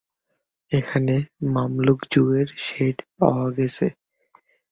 এখানে 0.71 1.15
মামলুক 1.53 1.99
যুগের 2.11 2.47
শেড 2.65 2.97
পাওয়া 3.17 3.47
গেছে। 3.57 3.87